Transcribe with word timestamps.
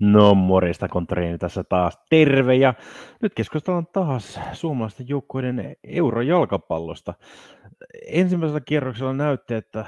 No 0.00 0.34
morjesta 0.34 0.88
konttoriini 0.88 1.38
tässä 1.38 1.64
taas 1.64 1.98
terve 2.10 2.54
ja 2.54 2.74
nyt 3.22 3.34
keskustellaan 3.34 3.86
taas 3.92 4.40
suomalaisten 4.52 5.08
joukkueiden 5.08 5.76
eurojalkapallosta. 5.84 7.14
Ensimmäisellä 8.06 8.60
kierroksella 8.60 9.12
näytti, 9.12 9.54
että 9.54 9.84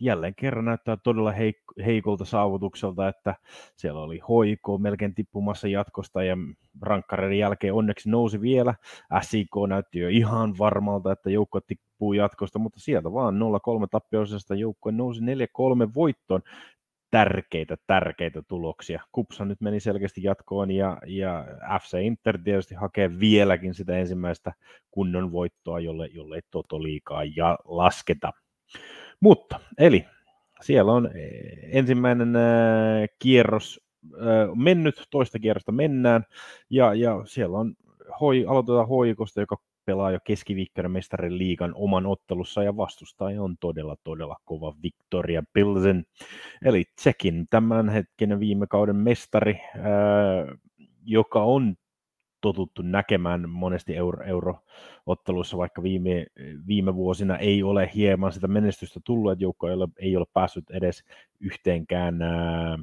jälleen 0.00 0.34
kerran 0.34 0.64
näyttää 0.64 0.96
todella 0.96 1.32
heik- 1.32 1.84
heikolta 1.84 2.24
saavutukselta, 2.24 3.08
että 3.08 3.34
siellä 3.76 4.00
oli 4.00 4.18
hoiko 4.18 4.78
melkein 4.78 5.14
tippumassa 5.14 5.68
jatkosta 5.68 6.22
ja 6.22 6.36
rankkareiden 6.82 7.38
jälkeen 7.38 7.74
onneksi 7.74 8.10
nousi 8.10 8.40
vielä. 8.40 8.74
SIK 9.20 9.50
näytti 9.68 9.98
jo 9.98 10.08
ihan 10.08 10.54
varmalta, 10.58 11.12
että 11.12 11.30
joukko 11.30 11.60
tippuu 11.60 12.12
jatkosta, 12.12 12.58
mutta 12.58 12.80
sieltä 12.80 13.12
vaan 13.12 13.34
0-3 13.34 13.86
tappioisesta 13.90 14.54
joukkue 14.54 14.92
nousi 14.92 15.20
4-3 15.20 15.24
voittoon 15.94 16.42
tärkeitä, 17.10 17.76
tärkeitä 17.86 18.42
tuloksia. 18.48 19.02
Kupsa 19.12 19.44
nyt 19.44 19.60
meni 19.60 19.80
selkeästi 19.80 20.22
jatkoon 20.22 20.70
ja, 20.70 20.98
ja 21.06 21.46
FC 21.82 21.98
Inter 22.02 22.38
tietysti 22.44 22.74
hakee 22.74 23.18
vieläkin 23.20 23.74
sitä 23.74 23.96
ensimmäistä 23.96 24.52
kunnon 24.90 25.32
voittoa, 25.32 25.80
jolle, 25.80 26.06
jolle 26.06 26.36
ei 26.36 26.42
Toto 26.50 26.82
liikaa 26.82 27.24
ja 27.36 27.58
lasketa. 27.64 28.32
Mutta, 29.20 29.60
eli 29.78 30.06
siellä 30.60 30.92
on 30.92 31.10
eh, 31.16 31.58
ensimmäinen 31.78 32.36
äh, 32.36 33.08
kierros 33.18 33.80
äh, 34.14 34.54
mennyt, 34.54 35.04
toista 35.10 35.38
kierrosta 35.38 35.72
mennään, 35.72 36.24
ja, 36.70 36.94
ja 36.94 37.22
siellä 37.24 37.58
on 37.58 37.74
hoi, 38.20 38.44
aloitetaan 38.48 38.88
hoikosta, 38.88 39.40
joka 39.40 39.56
pelaa 39.90 40.10
jo 40.10 40.18
keskiviikkona 40.24 40.88
mestarin 40.88 41.38
liigan 41.38 41.72
oman 41.74 42.06
ottelussa 42.06 42.62
ja 42.62 42.76
vastustaja 42.76 43.42
on 43.42 43.56
todella, 43.60 43.96
todella 44.04 44.36
kova 44.44 44.74
Victoria 44.82 45.42
Pilsen. 45.52 46.04
Eli 46.64 46.84
Tsekin 46.96 47.46
tämänhetkinen 47.50 48.40
viime 48.40 48.66
kauden 48.66 48.96
mestari, 48.96 49.60
joka 51.04 51.42
on 51.42 51.74
totuttu 52.40 52.82
näkemään 52.82 53.50
monesti 53.50 53.96
euro, 53.96 54.58
vaikka 55.56 55.82
viime, 55.82 56.26
viime 56.66 56.94
vuosina 56.94 57.36
ei 57.36 57.62
ole 57.62 57.90
hieman 57.94 58.32
sitä 58.32 58.48
menestystä 58.48 59.00
tullut, 59.04 59.32
että 59.32 59.44
joukko 59.44 59.68
ei 59.68 59.74
ole, 59.74 59.88
ei 59.98 60.16
ole 60.16 60.26
päässyt 60.32 60.70
edes 60.70 61.04
yhteenkään 61.40 62.22
ää, 62.22 62.78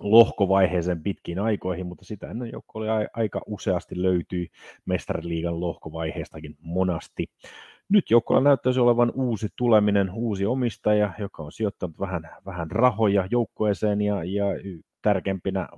lohkovaiheeseen 0.00 1.02
pitkiin 1.02 1.38
aikoihin, 1.38 1.86
mutta 1.86 2.04
sitä 2.04 2.30
ennen 2.30 2.52
joukko 2.52 2.78
oli 2.78 2.86
aika 3.12 3.40
useasti 3.46 4.02
löytyi 4.02 4.48
mestariliigan 4.86 5.60
lohkovaiheestakin 5.60 6.56
monasti. 6.60 7.26
Nyt 7.88 8.10
joukkolla 8.10 8.40
näyttäisi 8.40 8.80
olevan 8.80 9.12
uusi 9.14 9.48
tuleminen, 9.56 10.10
uusi 10.10 10.46
omistaja, 10.46 11.12
joka 11.18 11.42
on 11.42 11.52
sijoittanut 11.52 12.00
vähän, 12.00 12.22
vähän 12.46 12.70
rahoja 12.70 13.28
joukkueeseen 13.30 14.00
ja, 14.00 14.24
ja 14.24 14.44
tärkeimpinä 15.02 15.68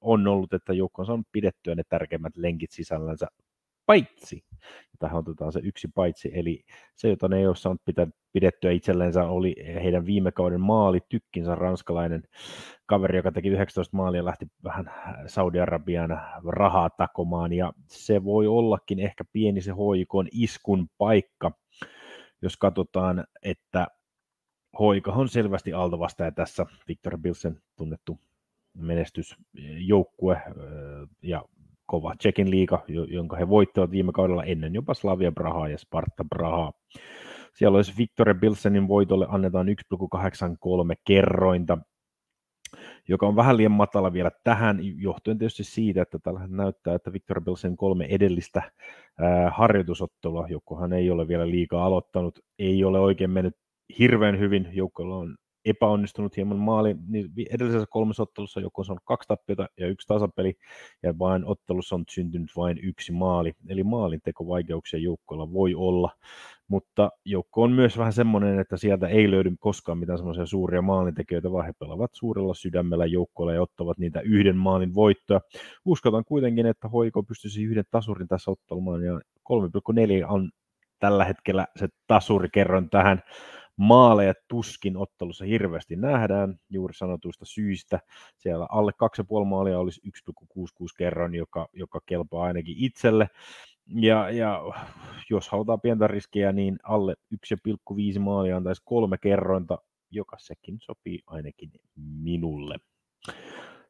on 0.00 0.26
ollut, 0.26 0.52
että 0.54 0.72
joukko 0.72 1.02
on 1.02 1.06
saanut 1.06 1.26
pidettyä 1.32 1.74
ne 1.74 1.82
tärkeimmät 1.88 2.36
lenkit 2.36 2.70
sisällänsä 2.70 3.26
paitsi, 3.88 4.44
tähän 4.98 5.18
otetaan 5.18 5.52
se 5.52 5.60
yksi 5.62 5.88
paitsi, 5.94 6.30
eli 6.34 6.64
se, 6.96 7.08
jota 7.08 7.28
ne 7.28 7.38
ei 7.38 7.46
ole 7.46 7.56
saanut 7.56 7.82
pitää, 7.84 8.06
pidettyä 8.32 8.70
itsellensä, 8.70 9.24
oli 9.24 9.54
heidän 9.74 10.06
viime 10.06 10.32
kauden 10.32 10.60
maali, 10.60 11.00
tykkinsä 11.08 11.54
ranskalainen 11.54 12.22
kaveri, 12.86 13.16
joka 13.16 13.32
teki 13.32 13.48
19 13.48 13.96
maalia, 13.96 14.24
lähti 14.24 14.46
vähän 14.64 14.90
Saudi-Arabian 15.26 16.20
rahaa 16.48 16.90
takomaan, 16.90 17.52
ja 17.52 17.72
se 17.86 18.24
voi 18.24 18.46
ollakin 18.46 18.98
ehkä 19.00 19.24
pieni 19.32 19.60
se 19.60 19.72
hoikon 19.72 20.28
iskun 20.32 20.88
paikka, 20.98 21.50
jos 22.42 22.56
katsotaan, 22.56 23.24
että 23.42 23.86
Hoika 24.78 25.12
on 25.12 25.28
selvästi 25.28 25.72
altavastaja 25.72 26.32
tässä, 26.32 26.66
Victor 26.88 27.18
Bilsen 27.18 27.60
tunnettu 27.76 28.20
menestysjoukkue, 28.74 30.42
ja 31.22 31.44
kova 31.88 32.14
Tsekin 32.18 32.50
liiga, 32.50 32.84
jonka 33.08 33.36
he 33.36 33.48
voittivat 33.48 33.90
viime 33.90 34.12
kaudella 34.12 34.44
ennen 34.44 34.74
jopa 34.74 34.94
Slavia 34.94 35.32
Prahaa 35.32 35.68
ja 35.68 35.78
Sparta 35.78 36.24
Prahaa. 36.28 36.72
Siellä 37.54 37.76
olisi 37.76 37.92
Victoria 37.98 38.34
Bilsenin 38.34 38.88
voitolle 38.88 39.26
annetaan 39.28 39.66
1,83 39.68 39.74
kerrointa, 41.06 41.78
joka 43.08 43.26
on 43.26 43.36
vähän 43.36 43.56
liian 43.56 43.72
matala 43.72 44.12
vielä 44.12 44.30
tähän, 44.44 44.78
johtuen 44.96 45.38
tietysti 45.38 45.64
siitä, 45.64 46.02
että 46.02 46.18
tällä 46.22 46.46
näyttää, 46.48 46.94
että 46.94 47.12
Victor 47.12 47.40
Bilsen 47.40 47.76
kolme 47.76 48.06
edellistä 48.10 48.62
ää, 49.18 49.50
harjoitusottelua, 49.50 50.46
jokohan 50.48 50.92
ei 50.92 51.10
ole 51.10 51.28
vielä 51.28 51.50
liikaa 51.50 51.84
aloittanut, 51.84 52.38
ei 52.58 52.84
ole 52.84 53.00
oikein 53.00 53.30
mennyt 53.30 53.54
hirveän 53.98 54.38
hyvin, 54.38 54.68
joukkoilla 54.72 55.16
on 55.16 55.36
epäonnistunut 55.70 56.36
hieman 56.36 56.58
maali, 56.58 56.96
niin 57.08 57.30
edellisessä 57.50 57.86
kolmessa 57.90 58.22
ottelussa 58.22 58.60
joku 58.60 58.84
on 58.88 58.98
kaksi 59.04 59.28
tappiota 59.28 59.68
ja 59.80 59.86
yksi 59.86 60.06
tasapeli, 60.06 60.54
ja 61.02 61.18
vain 61.18 61.44
ottelussa 61.44 61.94
on 61.94 62.04
syntynyt 62.08 62.50
vain 62.56 62.78
yksi 62.82 63.12
maali, 63.12 63.52
eli 63.68 63.84
maalintekovaikeuksia 63.84 65.00
joukkoilla 65.00 65.52
voi 65.52 65.74
olla, 65.74 66.10
mutta 66.68 67.10
joukko 67.24 67.62
on 67.62 67.72
myös 67.72 67.98
vähän 67.98 68.12
semmoinen, 68.12 68.58
että 68.58 68.76
sieltä 68.76 69.08
ei 69.08 69.30
löydy 69.30 69.52
koskaan 69.60 69.98
mitään 69.98 70.18
semmoisia 70.18 70.46
suuria 70.46 70.82
maalintekijöitä, 70.82 71.52
vaan 71.52 71.66
he 71.66 71.72
pelaavat 71.78 72.10
suurella 72.14 72.54
sydämellä 72.54 73.06
joukkoilla 73.06 73.52
ja 73.52 73.62
ottavat 73.62 73.98
niitä 73.98 74.20
yhden 74.20 74.56
maalin 74.56 74.94
voittoa. 74.94 75.40
Uskotan 75.84 76.24
kuitenkin, 76.24 76.66
että 76.66 76.88
Hoiko 76.88 77.22
pystyisi 77.22 77.62
yhden 77.62 77.84
tasurin 77.90 78.28
tässä 78.28 78.50
ottamaan, 78.50 79.02
ja 79.04 79.20
3,4 79.52 80.26
on 80.28 80.50
tällä 80.98 81.24
hetkellä 81.24 81.66
se 81.76 81.88
tasurikerron 82.06 82.90
tähän 82.90 83.22
maaleja 83.78 84.34
tuskin 84.48 84.96
ottelussa 84.96 85.44
hirveästi 85.44 85.96
nähdään 85.96 86.60
juuri 86.70 86.94
sanotuista 86.94 87.44
syistä. 87.44 88.00
Siellä 88.36 88.66
alle 88.70 88.92
2,5 89.40 89.44
maalia 89.44 89.78
olisi 89.78 90.00
1,66 90.30 90.86
kerran, 90.98 91.34
joka, 91.34 91.68
joka 91.72 92.00
kelpaa 92.06 92.44
ainakin 92.44 92.74
itselle. 92.78 93.28
Ja, 93.94 94.30
ja 94.30 94.62
jos 95.30 95.48
halutaan 95.48 95.80
pientä 95.80 96.06
riskiä, 96.06 96.52
niin 96.52 96.78
alle 96.82 97.14
1,5 98.14 98.18
maalia 98.18 98.56
antaisi 98.56 98.82
kolme 98.84 99.18
kerrointa, 99.18 99.78
joka 100.10 100.36
sekin 100.38 100.78
sopii 100.80 101.22
ainakin 101.26 101.70
minulle. 101.96 102.76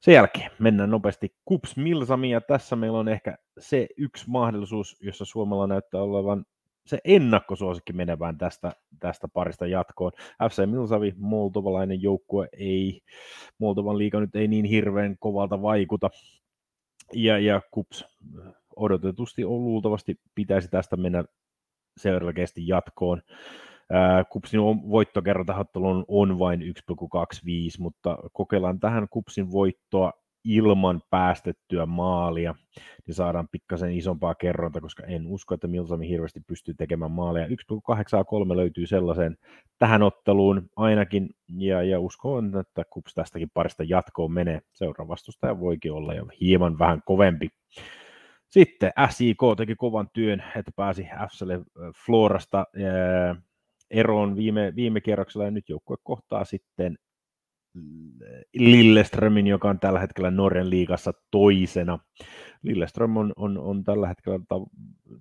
Sen 0.01 0.15
jälkeen 0.15 0.51
mennään 0.59 0.91
nopeasti 0.91 1.35
Kups 1.45 1.77
Milsamia. 1.77 2.41
Tässä 2.41 2.77
meillä 2.77 2.99
on 2.99 3.09
ehkä 3.09 3.39
se 3.59 3.89
yksi 3.97 4.25
mahdollisuus, 4.31 4.97
jossa 5.01 5.25
Suomella 5.25 5.67
näyttää 5.67 6.03
olevan 6.03 6.45
se 6.89 6.99
ennakkosuosikki 7.05 7.93
menevään 7.93 8.39
tästä, 8.39 8.73
tästä 9.01 9.29
parista 9.29 9.67
jatkoon. 9.67 10.13
FC 10.51 10.67
Milsavi, 10.67 11.15
moldovalainen 11.17 12.03
joukkue, 12.03 12.49
ei, 12.59 13.01
Moldovan 13.59 13.99
liiga 13.99 14.21
nyt 14.21 14.37
ei 14.37 14.49
niin 14.49 14.65
hirveän 14.65 15.17
kovalta 15.19 15.63
vaikuta. 15.63 16.11
Ja, 17.15 17.39
ja 17.39 17.61
Kups 17.71 18.05
odotetusti 18.77 19.45
on 19.45 19.65
luultavasti 19.65 20.21
pitäisi 20.35 20.69
tästä 20.69 20.97
mennä 20.97 21.25
selkeästi 21.97 22.69
jatkoon. 22.69 23.23
Kupsin 24.31 24.61
voittokerrotahottelu 24.91 25.89
on, 25.89 26.05
on 26.09 26.39
vain 26.39 26.61
1,25, 26.61 26.67
mutta 27.79 28.19
kokeillaan 28.33 28.81
tähän 28.81 29.07
Kupsin 29.11 29.51
voittoa 29.53 30.13
ilman 30.45 31.03
päästettyä 31.11 31.87
maalia, 31.87 32.55
niin 33.07 33.15
saadaan 33.15 33.49
pikkasen 33.49 33.93
isompaa 33.93 34.35
kerronta, 34.35 34.81
koska 34.81 35.03
en 35.07 35.27
usko, 35.27 35.55
että 35.55 35.67
Milsami 35.67 36.09
hirveästi 36.09 36.41
pystyy 36.47 36.75
tekemään 36.75 37.11
maaleja. 37.11 37.47
1,83 37.47 38.57
löytyy 38.57 38.87
sellaiseen 38.87 39.37
tähän 39.79 40.03
otteluun 40.03 40.71
ainakin, 40.77 41.31
ja, 41.59 41.83
ja 41.83 42.01
uskon, 42.01 42.59
että 42.61 42.83
Kups 42.91 43.15
tästäkin 43.15 43.51
parista 43.55 43.85
jatkoon 43.87 44.33
menee. 44.33 44.61
Seuraava 44.73 45.09
vastustaja 45.09 45.61
voikin 45.61 45.93
olla 45.93 46.15
jo 46.15 46.27
hieman 46.41 46.79
vähän 46.79 47.03
kovempi. 47.07 47.49
Sitten 48.51 48.93
SIK 49.11 49.39
teki 49.57 49.75
kovan 49.75 50.09
työn, 50.13 50.43
että 50.57 50.73
pääsi 50.77 51.09
FClle 51.31 51.61
Florasta 52.07 52.65
eroon 53.91 54.37
viime, 54.37 54.73
viime 54.77 55.01
kierroksella, 55.01 55.45
ja 55.45 55.51
nyt 55.51 55.69
joukkue 55.69 55.97
kohtaa 56.03 56.45
sitten 56.45 56.99
Lilleströmin, 58.55 59.47
joka 59.47 59.71
on 59.71 59.81
tällä 59.81 60.01
hetkellä 60.01 60.31
Norjan 60.31 60.71
liigassa 60.71 61.13
toisena. 61.31 61.99
Lilleström 62.63 63.17
on, 63.17 63.33
on, 63.37 63.59
on 63.59 63.85
tällä 63.85 64.09
hetkellä 64.09 64.39
ta, 64.49 64.55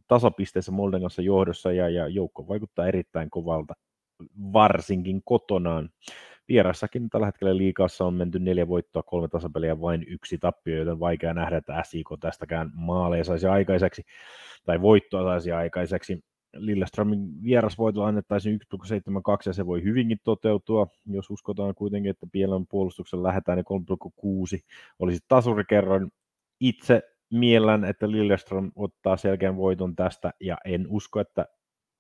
tasapisteessä 0.08 0.72
Molden 0.72 1.02
kanssa 1.02 1.22
johdossa 1.22 1.72
ja, 1.72 1.90
ja 1.90 2.08
joukko 2.08 2.48
vaikuttaa 2.48 2.88
erittäin 2.88 3.30
kovalta, 3.30 3.74
varsinkin 4.54 5.22
kotonaan. 5.26 5.90
Vierassakin 6.48 7.10
tällä 7.10 7.26
hetkellä 7.26 7.58
liikassa 7.58 8.06
on 8.06 8.14
menty 8.14 8.40
neljä 8.40 8.68
voittoa, 8.68 9.04
kolme 9.04 9.28
tasapeliä, 9.28 9.82
vain 9.82 10.06
yksi 10.08 10.38
tappio, 10.38 10.78
joten 10.78 11.00
vaikea 11.00 11.34
nähdä, 11.34 11.58
että 11.58 11.84
SIK 11.84 12.08
tästäkään 12.20 12.72
maaleja 12.74 13.24
saisi 13.24 13.48
aikaiseksi 13.48 14.04
tai 14.66 14.82
voittoa 14.82 15.24
saisi 15.24 15.52
aikaiseksi. 15.52 16.20
Lilleströmin 16.58 17.44
vierasvoitolla 17.44 18.08
annettaisiin 18.08 18.60
1,72 18.76 18.90
ja 19.46 19.54
se 19.54 19.66
voi 19.66 19.84
hyvinkin 19.84 20.18
toteutua, 20.24 20.88
jos 21.06 21.30
uskotaan 21.30 21.76
kuitenkin, 21.76 22.10
että 22.10 22.28
Pielon 22.32 22.68
puolustuksen 22.68 23.24
lähdetään, 23.24 23.58
niin 23.58 24.08
3,6 24.58 24.66
olisi 25.00 25.20
tasurikerroin. 25.28 26.12
Itse 26.60 27.02
miellän, 27.34 27.86
että 27.86 28.12
Lilleström 28.12 28.72
ottaa 28.76 29.18
selkeän 29.18 29.58
voiton 29.58 29.96
tästä 29.96 30.34
ja 30.40 30.58
en 30.66 30.86
usko, 30.90 31.20
että 31.20 31.46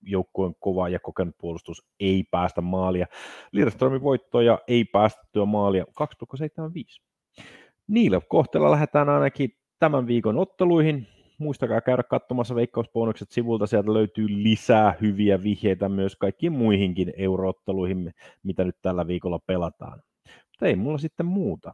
joukkueen 0.02 0.56
kova 0.60 0.90
ja 0.90 1.00
kokenut 1.00 1.36
puolustus 1.38 1.86
ei 2.00 2.24
päästä 2.32 2.62
maalia. 2.62 3.08
Lilleströmin 3.52 4.02
voittoja 4.02 4.60
ei 4.68 4.86
päästettyä 4.86 5.46
maalia 5.46 5.86
2,75. 5.86 7.44
niillä 7.88 8.22
kohteella 8.30 8.72
lähdetään 8.72 9.10
ainakin 9.10 9.50
tämän 9.80 10.08
viikon 10.08 10.38
otteluihin. 10.38 11.08
Muistakaa 11.38 11.82
käydä 11.82 12.04
katsomassa 12.04 12.56
veikkausbonukset 12.56 13.32
sivulta, 13.32 13.68
sieltä 13.68 13.94
löytyy 13.94 14.28
lisää 14.30 14.96
hyviä 15.02 15.44
vihjeitä 15.44 15.90
myös 15.90 16.16
kaikkiin 16.16 16.54
muihinkin 16.54 17.14
eurootteluihin, 17.18 18.14
mitä 18.44 18.64
nyt 18.64 18.76
tällä 18.82 19.08
viikolla 19.08 19.40
pelataan. 19.40 20.02
Mutta 20.26 20.66
ei 20.66 20.76
mulla 20.76 20.98
sitten 20.98 21.26
muuta. 21.26 21.74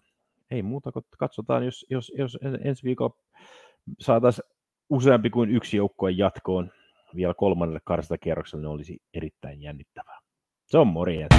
Ei 0.51 0.62
muuta, 0.63 0.92
kun 0.92 1.04
katsotaan, 1.18 1.65
jos, 1.65 1.86
jos, 1.89 2.12
jos 2.18 2.38
ensi 2.63 2.83
viikolla 2.83 3.15
saataisiin 4.00 4.50
useampi 4.89 5.30
kuin 5.30 5.50
yksi 5.50 5.77
joukkue 5.77 6.12
jatkoon 6.12 6.71
vielä 7.15 7.33
kolmannelle 7.33 7.81
karstakierrokselle, 7.83 8.62
ne 8.62 8.68
olisi 8.68 9.01
erittäin 9.13 9.62
jännittävää. 9.62 10.19
Se 10.65 10.77
on 10.77 10.88
morjens. 10.88 11.36